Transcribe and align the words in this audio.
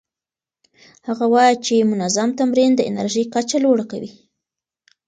هغه 1.07 1.25
وايي 1.33 1.55
چې 1.65 1.87
منظم 1.91 2.29
تمرین 2.39 2.71
د 2.75 2.81
انرژۍ 2.89 3.23
کچه 3.35 3.57
لوړه 3.63 3.85
کوي. 3.91 4.11